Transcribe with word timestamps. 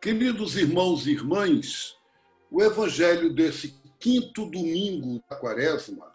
Queridos 0.00 0.56
irmãos 0.56 1.06
e 1.06 1.10
irmãs, 1.10 1.94
o 2.50 2.62
evangelho 2.62 3.34
desse 3.34 3.78
quinto 3.98 4.46
domingo 4.46 5.22
da 5.28 5.36
quaresma 5.36 6.10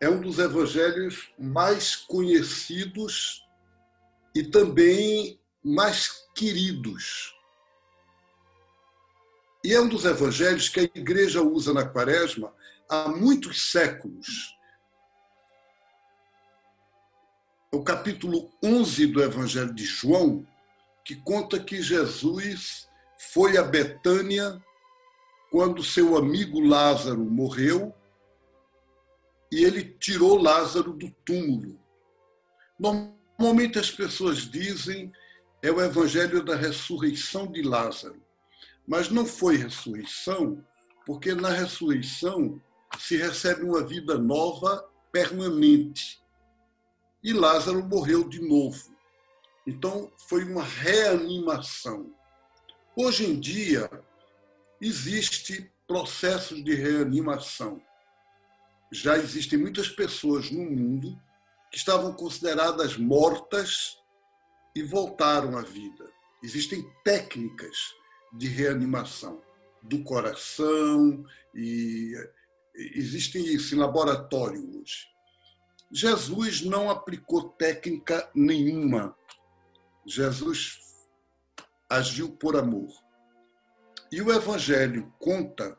é 0.00 0.08
um 0.08 0.18
dos 0.18 0.38
evangelhos 0.38 1.30
mais 1.38 1.94
conhecidos 1.94 3.46
e 4.34 4.44
também 4.44 5.38
mais 5.62 6.26
queridos. 6.34 7.34
E 9.62 9.74
é 9.74 9.80
um 9.80 9.88
dos 9.88 10.06
evangelhos 10.06 10.70
que 10.70 10.80
a 10.80 10.84
igreja 10.84 11.42
usa 11.42 11.74
na 11.74 11.86
quaresma 11.86 12.54
há 12.88 13.10
muitos 13.10 13.72
séculos. 13.72 14.56
O 17.70 17.84
capítulo 17.84 18.50
11 18.64 19.06
do 19.08 19.22
evangelho 19.22 19.74
de 19.74 19.84
João, 19.84 20.46
que 21.04 21.14
conta 21.14 21.60
que 21.62 21.82
Jesus 21.82 22.85
foi 23.18 23.56
a 23.56 23.62
Betânia 23.62 24.62
quando 25.50 25.82
seu 25.82 26.16
amigo 26.16 26.60
Lázaro 26.60 27.24
morreu 27.24 27.94
e 29.50 29.64
ele 29.64 29.84
tirou 29.84 30.40
Lázaro 30.40 30.92
do 30.92 31.10
túmulo. 31.24 31.80
Normalmente 32.78 33.78
as 33.78 33.90
pessoas 33.90 34.38
dizem 34.38 35.12
é 35.62 35.70
o 35.70 35.80
evangelho 35.80 36.44
da 36.44 36.54
ressurreição 36.54 37.50
de 37.50 37.62
Lázaro, 37.62 38.22
mas 38.86 39.08
não 39.08 39.24
foi 39.24 39.56
ressurreição, 39.56 40.64
porque 41.04 41.34
na 41.34 41.50
ressurreição 41.50 42.60
se 42.98 43.16
recebe 43.16 43.64
uma 43.64 43.82
vida 43.82 44.18
nova 44.18 44.88
permanente. 45.10 46.20
E 47.22 47.32
Lázaro 47.32 47.82
morreu 47.84 48.28
de 48.28 48.40
novo. 48.40 48.94
Então 49.66 50.12
foi 50.28 50.44
uma 50.44 50.62
reanimação. 50.62 52.14
Hoje 52.98 53.26
em 53.26 53.38
dia, 53.38 53.90
existe 54.80 55.70
processos 55.86 56.64
de 56.64 56.74
reanimação. 56.74 57.82
Já 58.90 59.18
existem 59.18 59.58
muitas 59.58 59.90
pessoas 59.90 60.50
no 60.50 60.64
mundo 60.64 61.14
que 61.70 61.76
estavam 61.76 62.14
consideradas 62.14 62.96
mortas 62.96 63.98
e 64.74 64.82
voltaram 64.82 65.58
à 65.58 65.60
vida. 65.60 66.10
Existem 66.42 66.90
técnicas 67.04 67.76
de 68.32 68.48
reanimação 68.48 69.42
do 69.82 70.02
coração 70.02 71.22
e 71.54 72.14
existem 72.74 73.44
isso 73.44 73.74
em 73.74 73.78
laboratório 73.78 74.80
hoje. 74.80 75.06
Jesus 75.92 76.62
não 76.62 76.88
aplicou 76.88 77.50
técnica 77.50 78.30
nenhuma. 78.34 79.14
Jesus 80.06 80.85
agiu 81.88 82.30
por 82.30 82.56
amor. 82.56 82.92
E 84.10 84.20
o 84.22 84.32
Evangelho 84.32 85.12
conta 85.18 85.76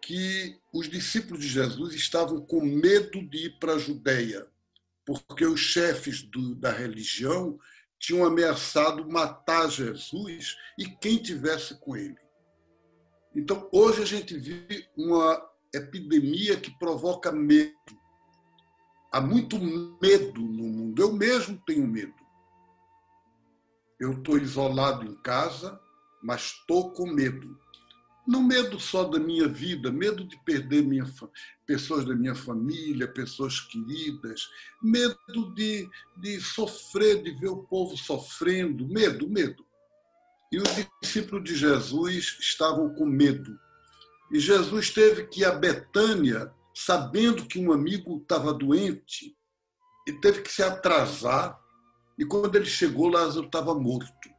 que 0.00 0.60
os 0.72 0.88
discípulos 0.88 1.42
de 1.42 1.48
Jesus 1.48 1.94
estavam 1.94 2.40
com 2.40 2.60
medo 2.60 3.26
de 3.28 3.46
ir 3.46 3.58
para 3.58 3.74
a 3.74 3.78
Judéia, 3.78 4.46
porque 5.04 5.46
os 5.46 5.60
chefes 5.60 6.22
do, 6.22 6.54
da 6.54 6.70
religião 6.70 7.58
tinham 7.98 8.24
ameaçado 8.24 9.08
matar 9.08 9.68
Jesus 9.70 10.56
e 10.78 10.86
quem 10.86 11.16
tivesse 11.16 11.78
com 11.80 11.96
ele. 11.96 12.18
Então, 13.34 13.68
hoje 13.72 14.02
a 14.02 14.06
gente 14.06 14.36
vive 14.36 14.86
uma 14.96 15.42
epidemia 15.72 16.56
que 16.56 16.76
provoca 16.78 17.32
medo. 17.32 17.74
Há 19.10 19.20
muito 19.20 19.58
medo 19.58 20.40
no 20.40 20.64
mundo. 20.64 21.02
Eu 21.02 21.12
mesmo 21.12 21.60
tenho 21.66 21.86
medo. 21.86 22.23
Eu 24.04 24.12
estou 24.12 24.36
isolado 24.36 25.06
em 25.06 25.14
casa, 25.14 25.80
mas 26.22 26.42
estou 26.42 26.90
com 26.90 27.06
medo. 27.06 27.58
Não 28.28 28.42
medo 28.42 28.78
só 28.78 29.04
da 29.04 29.18
minha 29.18 29.48
vida, 29.48 29.90
medo 29.90 30.22
de 30.28 30.36
perder 30.44 30.82
minha, 30.82 31.06
pessoas 31.66 32.04
da 32.04 32.14
minha 32.14 32.34
família, 32.34 33.08
pessoas 33.08 33.60
queridas, 33.60 34.46
medo 34.82 35.54
de, 35.54 35.88
de 36.18 36.38
sofrer, 36.38 37.22
de 37.22 37.30
ver 37.30 37.48
o 37.48 37.62
povo 37.64 37.96
sofrendo, 37.96 38.86
medo, 38.86 39.26
medo. 39.26 39.64
E 40.52 40.58
os 40.58 40.68
discípulos 41.00 41.42
de 41.42 41.56
Jesus 41.56 42.36
estavam 42.38 42.94
com 42.94 43.06
medo. 43.06 43.58
E 44.30 44.38
Jesus 44.38 44.90
teve 44.90 45.28
que 45.28 45.40
ir 45.40 45.46
a 45.46 45.52
Betânia, 45.52 46.52
sabendo 46.74 47.46
que 47.46 47.58
um 47.58 47.72
amigo 47.72 48.18
estava 48.18 48.52
doente, 48.52 49.34
e 50.06 50.12
teve 50.12 50.42
que 50.42 50.52
se 50.52 50.62
atrasar 50.62 51.63
e 52.18 52.24
quando 52.24 52.54
ele 52.54 52.66
chegou, 52.66 53.08
Lázaro 53.08 53.46
estava 53.46 53.74
morto. 53.74 54.30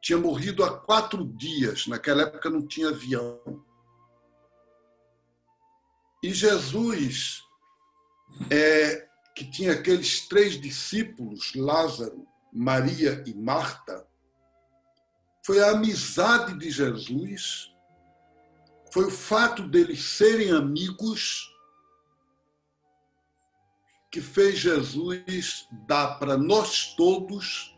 Tinha 0.00 0.18
morrido 0.18 0.64
há 0.64 0.78
quatro 0.78 1.24
dias. 1.24 1.86
Naquela 1.86 2.22
época 2.22 2.50
não 2.50 2.66
tinha 2.66 2.88
avião. 2.88 3.40
E 6.22 6.32
Jesus, 6.32 7.42
é, 8.50 9.08
que 9.34 9.48
tinha 9.48 9.72
aqueles 9.72 10.26
três 10.28 10.60
discípulos, 10.60 11.52
Lázaro, 11.54 12.26
Maria 12.52 13.22
e 13.26 13.34
Marta, 13.34 14.06
foi 15.44 15.60
a 15.60 15.70
amizade 15.70 16.56
de 16.58 16.70
Jesus, 16.70 17.72
foi 18.92 19.06
o 19.06 19.10
fato 19.10 19.66
deles 19.66 20.04
serem 20.04 20.52
amigos 20.52 21.52
que 24.12 24.20
fez 24.20 24.58
Jesus 24.58 25.66
dar 25.88 26.18
para 26.18 26.36
nós 26.36 26.94
todos 26.94 27.74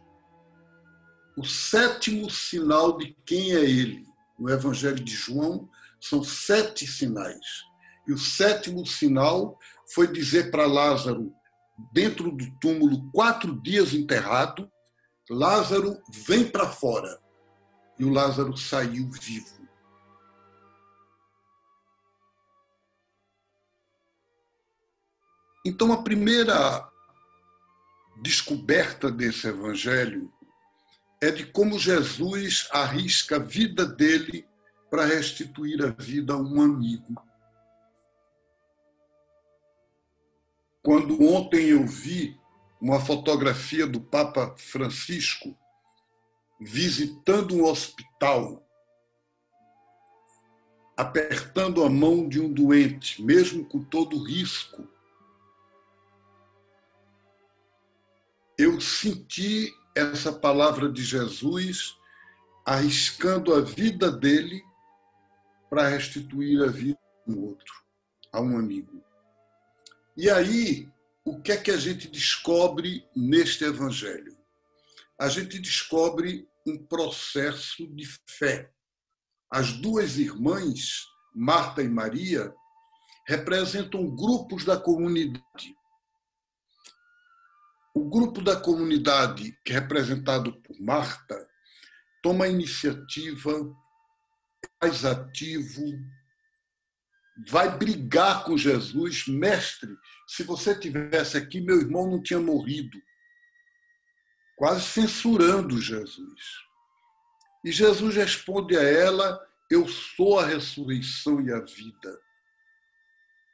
o 1.36 1.44
sétimo 1.44 2.28
sinal 2.28 2.98
de 2.98 3.16
quem 3.24 3.52
é 3.54 3.60
Ele. 3.60 4.04
No 4.36 4.50
Evangelho 4.50 5.02
de 5.02 5.14
João, 5.14 5.68
são 6.00 6.24
sete 6.24 6.88
sinais. 6.88 7.62
E 8.06 8.12
o 8.12 8.18
sétimo 8.18 8.84
sinal 8.84 9.56
foi 9.94 10.12
dizer 10.12 10.50
para 10.50 10.66
Lázaro, 10.66 11.32
dentro 11.92 12.32
do 12.32 12.50
túmulo, 12.58 13.10
quatro 13.12 13.60
dias 13.62 13.94
enterrado, 13.94 14.68
Lázaro, 15.30 15.96
vem 16.26 16.50
para 16.50 16.68
fora. 16.68 17.18
E 17.98 18.04
o 18.04 18.10
Lázaro 18.10 18.56
saiu 18.56 19.08
vivo. 19.10 19.63
Então, 25.64 25.92
a 25.92 26.02
primeira 26.02 26.86
descoberta 28.20 29.10
desse 29.10 29.46
evangelho 29.46 30.30
é 31.22 31.30
de 31.30 31.46
como 31.46 31.78
Jesus 31.78 32.68
arrisca 32.70 33.36
a 33.36 33.38
vida 33.38 33.86
dele 33.86 34.46
para 34.90 35.06
restituir 35.06 35.82
a 35.82 35.88
vida 35.90 36.34
a 36.34 36.36
um 36.36 36.60
amigo. 36.60 37.14
Quando 40.82 41.22
ontem 41.24 41.70
eu 41.70 41.86
vi 41.86 42.38
uma 42.78 43.00
fotografia 43.00 43.86
do 43.86 44.02
Papa 44.02 44.54
Francisco 44.58 45.58
visitando 46.60 47.54
um 47.54 47.64
hospital, 47.64 48.62
apertando 50.94 51.82
a 51.82 51.88
mão 51.88 52.28
de 52.28 52.38
um 52.38 52.52
doente, 52.52 53.22
mesmo 53.22 53.64
com 53.64 53.82
todo 53.82 54.18
o 54.18 54.24
risco 54.24 54.86
eu 58.56 58.80
senti 58.80 59.72
essa 59.94 60.32
palavra 60.32 60.90
de 60.90 61.02
Jesus 61.02 61.96
arriscando 62.64 63.52
a 63.52 63.60
vida 63.60 64.10
dele 64.10 64.62
para 65.68 65.88
restituir 65.88 66.62
a 66.62 66.68
vida 66.68 66.98
a 67.26 67.30
um 67.30 67.42
outro, 67.42 67.74
a 68.32 68.40
um 68.40 68.56
amigo. 68.56 69.02
E 70.16 70.30
aí, 70.30 70.88
o 71.24 71.40
que 71.40 71.52
é 71.52 71.56
que 71.56 71.70
a 71.70 71.76
gente 71.76 72.08
descobre 72.08 73.04
neste 73.14 73.64
evangelho? 73.64 74.36
A 75.18 75.28
gente 75.28 75.58
descobre 75.58 76.48
um 76.66 76.78
processo 76.78 77.86
de 77.88 78.06
fé. 78.26 78.70
As 79.50 79.72
duas 79.72 80.16
irmãs, 80.16 81.06
Marta 81.34 81.82
e 81.82 81.88
Maria, 81.88 82.54
representam 83.26 84.14
grupos 84.14 84.64
da 84.64 84.76
comunidade 84.76 85.74
o 87.94 88.10
grupo 88.10 88.42
da 88.42 88.60
comunidade, 88.60 89.56
que 89.64 89.72
é 89.72 89.76
representado 89.78 90.52
por 90.62 90.78
Marta, 90.80 91.48
toma 92.20 92.48
iniciativa, 92.48 93.52
é 94.64 94.86
mais 94.86 95.04
ativo, 95.04 95.84
vai 97.48 97.78
brigar 97.78 98.44
com 98.44 98.58
Jesus, 98.58 99.28
mestre, 99.28 99.96
se 100.26 100.42
você 100.42 100.76
tivesse 100.76 101.36
aqui, 101.36 101.60
meu 101.60 101.80
irmão 101.80 102.10
não 102.10 102.20
tinha 102.20 102.40
morrido. 102.40 103.00
Quase 104.56 104.82
censurando 104.82 105.80
Jesus. 105.80 106.40
E 107.64 107.70
Jesus 107.70 108.14
responde 108.14 108.76
a 108.76 108.82
ela: 108.82 109.40
Eu 109.70 109.88
sou 109.88 110.38
a 110.38 110.46
ressurreição 110.46 111.40
e 111.40 111.52
a 111.52 111.60
vida. 111.60 112.20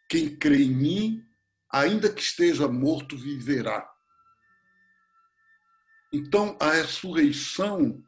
Quem 0.09 0.37
crê 0.37 0.65
em 0.65 0.75
mim, 0.75 1.25
ainda 1.73 2.13
que 2.13 2.21
esteja 2.21 2.69
morto, 2.69 3.17
viverá. 3.17 3.89
Então, 6.13 6.57
a 6.59 6.71
ressurreição 6.73 8.03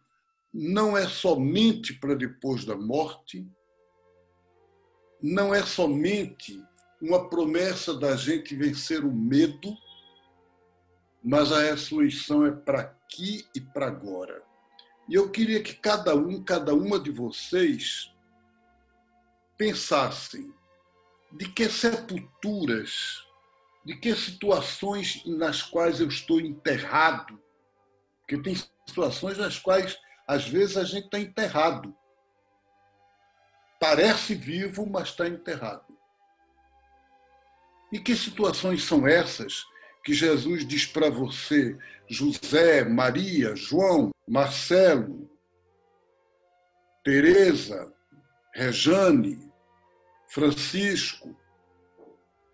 não 0.53 0.97
é 0.97 1.09
somente 1.09 1.95
para 1.95 2.15
depois 2.15 2.65
da 2.65 2.77
morte, 2.77 3.47
não 5.23 5.55
é 5.55 5.65
somente 5.65 6.63
uma 7.01 7.29
promessa 7.29 7.95
da 7.95 8.17
gente 8.17 8.55
vencer 8.55 9.05
o 9.05 9.13
medo, 9.13 9.77
mas 11.23 11.53
a 11.53 11.61
ressurreição 11.61 12.45
é 12.45 12.51
para 12.51 12.81
aqui 12.81 13.47
e 13.55 13.61
para 13.61 13.87
agora. 13.87 14.43
E 15.09 15.15
eu 15.15 15.31
queria 15.31 15.63
que 15.63 15.75
cada 15.75 16.15
um, 16.15 16.43
cada 16.43 16.75
uma 16.75 16.99
de 16.99 17.11
vocês 17.11 18.13
pensassem 19.57 20.53
de 21.33 21.49
que 21.49 21.69
sepulturas, 21.69 23.25
de 23.85 23.97
que 23.97 24.15
situações 24.15 25.25
nas 25.25 25.63
quais 25.63 26.01
eu 26.01 26.09
estou 26.09 26.41
enterrado, 26.41 27.42
porque 28.23 28.43
tem 28.43 28.57
situações 28.87 29.39
nas 29.39 29.59
quais 29.59 29.99
às 30.27 30.49
vezes 30.49 30.77
a 30.77 30.85
gente 30.85 31.05
está 31.05 31.19
enterrado. 31.19 31.95
Parece 33.79 34.35
vivo, 34.35 34.87
mas 34.87 35.09
está 35.09 35.29
enterrado. 35.29 35.97
E 37.93 37.99
que 37.99 38.17
situações 38.17 38.85
são 38.85 39.07
essas 39.07 39.65
que 40.05 40.15
Jesus 40.15 40.67
diz 40.67 40.87
para 40.87 41.11
você, 41.11 41.79
José, 42.09 42.85
Maria, 42.85 43.55
João, 43.55 44.11
Marcelo, 44.27 45.31
Teresa, 47.05 47.93
Rejane, 48.55 49.53
Francisco, 50.29 51.37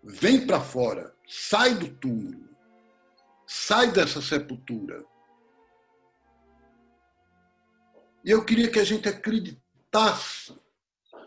vem 0.03 0.45
para 0.45 0.59
fora, 0.59 1.15
sai 1.27 1.75
do 1.75 1.89
túmulo, 1.95 2.49
sai 3.47 3.91
dessa 3.91 4.21
sepultura. 4.21 5.03
E 8.23 8.31
eu 8.31 8.43
queria 8.43 8.69
que 8.69 8.79
a 8.79 8.83
gente 8.83 9.07
acreditasse, 9.07 10.53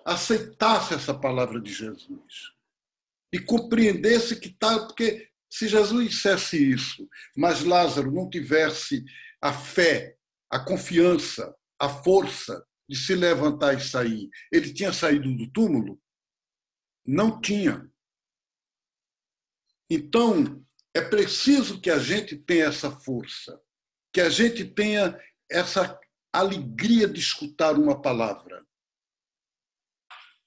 aceitasse 0.05 0.95
essa 0.95 1.15
palavra 1.15 1.61
de 1.61 1.73
Jesus 1.73 2.53
e 3.33 3.39
compreendesse 3.39 4.39
que 4.39 4.49
está, 4.49 4.79
porque 4.87 5.29
se 5.49 5.69
Jesus 5.69 6.09
dissesse 6.09 6.57
isso, 6.57 7.09
mas 7.37 7.63
Lázaro 7.63 8.11
não 8.11 8.29
tivesse 8.29 9.05
a 9.41 9.53
fé, 9.53 10.17
a 10.51 10.59
confiança, 10.59 11.55
a 11.79 11.89
força 11.89 12.65
de 12.89 12.97
se 12.97 13.15
levantar 13.15 13.75
e 13.75 13.81
sair, 13.81 14.29
ele 14.51 14.73
tinha 14.73 14.93
saído 14.93 15.35
do 15.35 15.51
túmulo? 15.51 16.01
Não 17.07 17.41
tinha. 17.41 17.91
Então, 19.91 20.65
é 20.95 21.01
preciso 21.01 21.81
que 21.81 21.91
a 21.91 21.99
gente 21.99 22.37
tenha 22.37 22.67
essa 22.67 22.91
força, 22.91 23.61
que 24.13 24.21
a 24.21 24.29
gente 24.29 24.65
tenha 24.65 25.19
essa 25.51 25.99
alegria 26.33 27.07
de 27.07 27.21
escutar 27.21 27.75
uma 27.79 28.01
palavra. 28.01 28.67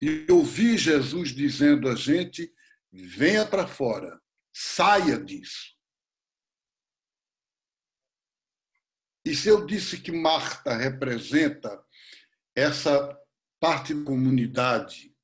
E 0.01 0.25
ouvir 0.31 0.77
Jesus 0.77 1.29
dizendo 1.29 1.87
a 1.87 1.95
gente: 1.95 2.53
venha 2.91 3.45
para 3.45 3.67
fora, 3.67 4.21
saia 4.53 5.19
disso. 5.19 5.75
E 9.25 9.35
se 9.35 9.49
eu 9.49 9.65
disse 9.65 9.99
que 9.99 10.11
Marta 10.11 10.75
representa 10.75 11.83
essa 12.55 13.17
parte 13.59 13.93
da 13.93 14.05
comunidade 14.05 15.15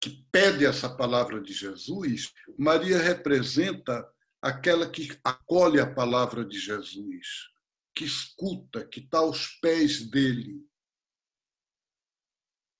que 0.00 0.24
pede 0.30 0.64
essa 0.64 0.88
palavra 0.88 1.40
de 1.40 1.52
Jesus, 1.52 2.32
Maria 2.56 2.98
representa 2.98 4.08
aquela 4.40 4.88
que 4.88 5.08
acolhe 5.22 5.80
a 5.80 5.92
palavra 5.92 6.44
de 6.44 6.58
Jesus, 6.58 7.50
que 7.98 8.04
escuta, 8.04 8.86
que 8.86 9.00
está 9.00 9.18
aos 9.18 9.48
pés 9.60 10.08
dele. 10.08 10.64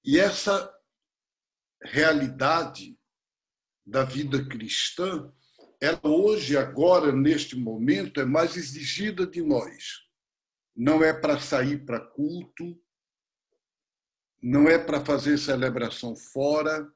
E 0.04 0.16
essa 0.16 0.72
realidade 1.82 2.96
da 3.84 4.04
vida 4.04 4.48
cristã, 4.48 5.28
ela 5.80 6.06
hoje, 6.06 6.56
agora, 6.56 7.10
neste 7.10 7.56
momento, 7.56 8.20
é 8.20 8.24
mais 8.24 8.56
exigida 8.56 9.26
de 9.26 9.42
nós. 9.42 10.06
Não 10.76 11.02
é 11.02 11.12
para 11.12 11.40
sair 11.40 11.84
para 11.84 11.98
culto, 11.98 12.80
não 14.40 14.68
é 14.68 14.78
para 14.78 15.04
fazer 15.04 15.36
celebração 15.36 16.14
fora, 16.14 16.88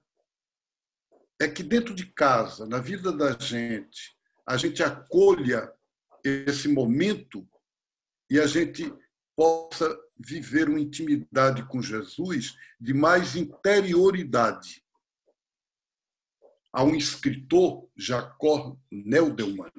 é 1.41 1.49
que 1.49 1.65
dentro 1.65 1.93
de 1.93 2.07
casa, 2.07 2.67
na 2.67 2.79
vida 2.79 3.11
da 3.11 3.33
gente, 3.33 4.17
a 4.47 4.57
gente 4.57 4.81
acolha 4.81 5.73
esse 6.23 6.69
momento 6.69 7.49
e 8.33 8.41
a 8.41 8.47
gente 8.47 8.91
possa 9.37 9.95
viver 10.19 10.67
uma 10.67 10.81
intimidade 10.81 11.69
com 11.69 11.83
Jesus 11.83 12.57
de 12.81 12.95
mais 12.95 13.37
interioridade. 13.37 14.83
Há 16.73 16.83
um 16.83 16.95
escritor, 16.95 17.91
Jacó 17.95 18.75
Neldelman, 18.91 19.71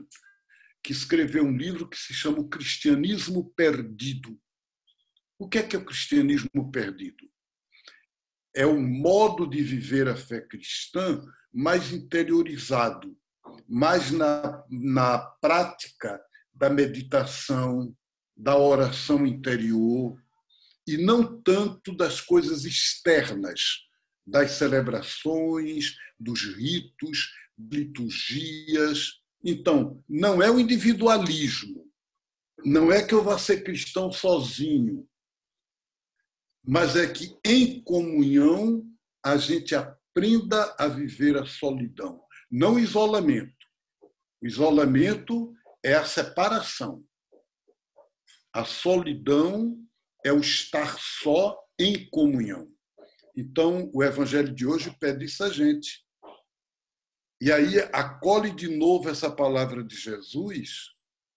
que 0.84 0.92
escreveu 0.92 1.44
um 1.44 1.58
livro 1.58 1.90
que 1.90 1.98
se 1.98 2.14
chama 2.14 2.42
O 2.42 2.48
Cristianismo 2.48 3.52
Perdido. 3.56 4.40
O 5.40 5.50
que 5.50 5.58
é 5.58 5.64
que 5.64 5.76
é 5.76 5.80
o 5.80 5.86
cristianismo 5.86 6.72
perdido? 6.72 7.28
É 8.56 8.68
o 8.68 8.80
modo 8.80 9.50
de 9.50 9.64
viver 9.64 10.08
a 10.08 10.16
fé 10.16 10.40
cristã 10.40 11.26
mais 11.52 11.92
interiorizado, 11.92 13.18
mais 13.68 14.12
na, 14.12 14.64
na 14.70 15.18
prática 15.42 16.24
da 16.54 16.70
meditação, 16.70 17.96
da 18.36 18.58
oração 18.58 19.26
interior, 19.26 20.22
e 20.88 20.98
não 20.98 21.42
tanto 21.42 21.96
das 21.96 22.20
coisas 22.20 22.66
externas, 22.66 23.62
das 24.26 24.52
celebrações, 24.52 25.96
dos 26.20 26.42
ritos, 26.44 27.32
liturgias. 27.58 29.22
Então, 29.44 30.04
não 30.08 30.42
é 30.42 30.50
o 30.50 30.60
individualismo, 30.60 31.86
não 32.66 32.92
é 32.92 33.06
que 33.06 33.14
eu 33.14 33.24
vá 33.24 33.38
ser 33.38 33.64
cristão 33.64 34.12
sozinho, 34.12 35.08
mas 36.66 36.96
é 36.96 37.12
que 37.12 37.38
em 37.46 37.82
comunhão 37.84 38.86
a 39.24 39.36
gente 39.38 39.76
aprenda 39.76 40.74
a 40.78 40.88
viver 40.88 41.38
a 41.38 41.46
solidão, 41.46 42.22
não 42.50 42.80
isolamento. 42.80 43.54
O 44.42 44.48
isolamento 44.48 45.54
é 45.84 45.94
a 45.94 46.06
separação. 46.06 47.04
A 48.54 48.64
solidão 48.64 49.76
é 50.24 50.32
o 50.32 50.40
estar 50.40 50.98
só 51.00 51.60
em 51.80 52.08
comunhão. 52.10 52.72
Então, 53.36 53.90
o 53.94 54.04
evangelho 54.04 54.54
de 54.54 54.66
hoje 54.66 54.96
pede 55.00 55.26
isso 55.26 55.44
a 55.44 55.50
gente. 55.50 56.06
E 57.42 57.52
aí 57.52 57.80
acolhe 57.92 58.52
de 58.52 58.78
novo 58.78 59.10
essa 59.10 59.30
palavra 59.30 59.84
de 59.84 59.96
Jesus: 59.96 60.92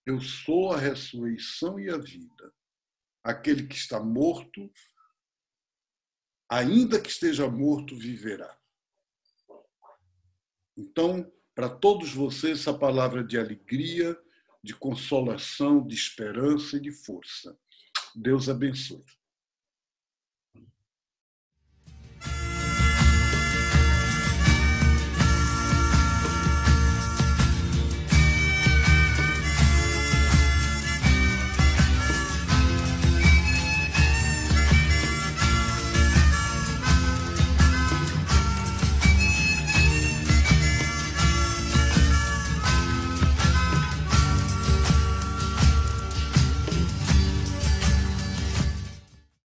Eu 0.04 0.20
sou 0.20 0.72
a 0.72 0.78
ressurreição 0.78 1.80
e 1.80 1.88
a 1.90 1.96
vida. 1.96 2.52
Aquele 3.24 3.66
que 3.66 3.74
está 3.74 3.98
morto, 3.98 4.70
ainda 6.48 7.00
que 7.00 7.08
esteja 7.08 7.48
morto, 7.48 7.96
viverá. 7.98 8.56
Então, 10.76 11.32
para 11.54 11.70
todos 11.70 12.12
vocês, 12.12 12.60
essa 12.60 12.78
palavra 12.78 13.24
de 13.24 13.38
alegria, 13.38 14.16
de 14.66 14.74
consolação, 14.74 15.86
de 15.86 15.94
esperança 15.94 16.76
e 16.76 16.80
de 16.80 16.90
força. 16.90 17.56
Deus 18.16 18.48
abençoe. 18.48 19.04